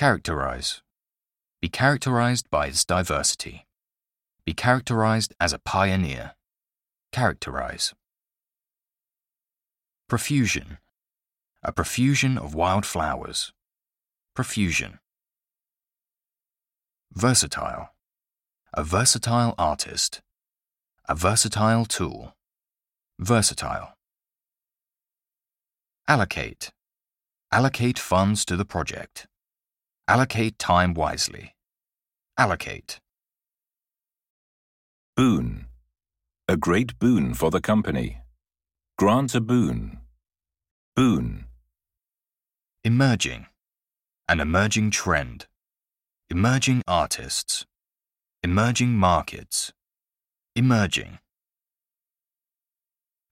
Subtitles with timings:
[0.00, 0.80] Characterize.
[1.60, 3.66] Be characterized by its diversity.
[4.46, 6.36] Be characterized as a pioneer.
[7.12, 7.92] Characterize.
[10.08, 10.78] Profusion.
[11.62, 13.52] A profusion of wild flowers.
[14.34, 15.00] Profusion.
[17.12, 17.90] Versatile.
[18.72, 20.22] A versatile artist.
[21.10, 22.34] A versatile tool.
[23.18, 23.98] Versatile.
[26.08, 26.70] Allocate.
[27.52, 29.26] Allocate funds to the project.
[30.10, 31.54] Allocate time wisely.
[32.36, 32.98] Allocate.
[35.14, 35.66] Boon.
[36.48, 38.18] A great boon for the company.
[38.98, 40.00] Grant a boon.
[40.96, 41.44] Boon.
[42.82, 43.46] Emerging.
[44.28, 45.46] An emerging trend.
[46.28, 47.64] Emerging artists.
[48.42, 49.72] Emerging markets.
[50.56, 51.20] Emerging.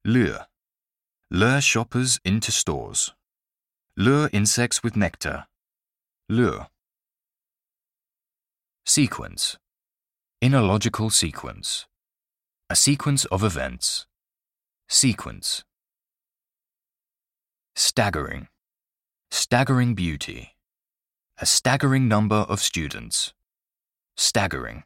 [0.04, 0.46] Lure.
[1.28, 3.14] Lure shoppers into stores.
[3.96, 5.46] Lure insects with nectar.
[6.30, 6.66] Lure.
[8.84, 9.56] Sequence.
[10.42, 11.86] In a logical sequence.
[12.68, 14.06] A sequence of events.
[14.90, 15.64] Sequence.
[17.74, 18.48] Staggering.
[19.30, 20.50] Staggering beauty.
[21.38, 23.32] A staggering number of students.
[24.18, 24.84] Staggering.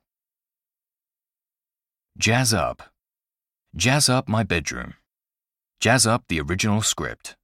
[2.17, 2.93] Jazz up.
[3.75, 4.95] Jazz up my bedroom.
[5.81, 7.35] Jazz up the original script.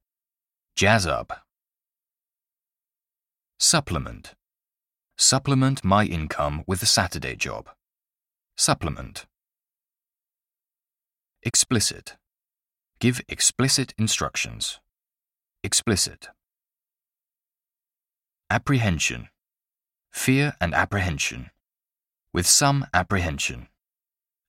[0.77, 1.43] Jazz up.
[3.61, 4.35] Supplement.
[5.17, 7.67] Supplement my income with a Saturday job.
[8.55, 9.25] Supplement.
[11.43, 12.15] Explicit.
[13.01, 14.79] Give explicit instructions.
[15.61, 16.29] Explicit.
[18.49, 19.27] Apprehension.
[20.13, 21.49] Fear and apprehension.
[22.33, 23.67] With some apprehension.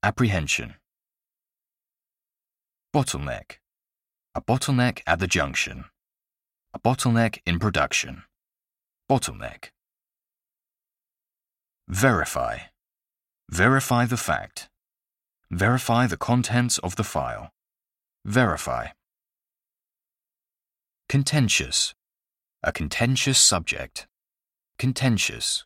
[0.05, 0.75] Apprehension.
[2.95, 3.59] Bottleneck.
[4.37, 5.87] A bottleneck at the junction.
[6.73, 8.23] A bottleneck in production.
[9.11, 9.71] Bottleneck.
[11.89, 12.59] Verify.
[13.51, 14.69] Verify the fact.
[15.51, 17.51] Verify the contents of the file.
[18.25, 18.91] Verify.
[21.09, 21.93] Contentious.
[22.63, 24.07] A contentious subject.
[24.79, 25.65] Contentious.